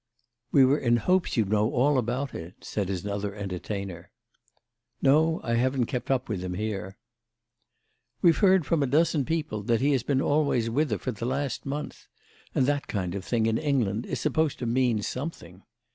"We 0.51 0.65
were 0.65 0.79
in 0.79 0.97
hopes 0.97 1.37
you'd 1.37 1.51
know 1.51 1.69
all 1.71 1.99
about 1.99 2.33
it," 2.33 2.55
said 2.63 2.89
his 2.89 3.05
other 3.05 3.35
entertainer. 3.35 4.09
"No, 4.99 5.39
I 5.43 5.53
haven't 5.53 5.85
kept 5.85 6.09
up 6.09 6.27
with 6.27 6.43
him 6.43 6.53
there." 6.53 6.97
"We've 8.23 8.39
heard 8.39 8.65
from 8.65 8.81
a 8.81 8.87
dozen 8.87 9.25
people 9.25 9.61
that 9.61 9.79
he 9.79 9.91
has 9.91 10.01
been 10.01 10.19
always 10.19 10.71
with 10.71 10.89
her 10.89 10.97
for 10.97 11.11
the 11.11 11.25
last 11.27 11.67
month—and 11.67 12.65
that 12.65 12.87
kind 12.87 13.13
of 13.13 13.23
thing, 13.23 13.45
in 13.45 13.59
England, 13.59 14.07
is 14.07 14.19
supposed 14.19 14.57
to 14.57 14.65
mean 14.65 15.03
something. 15.03 15.61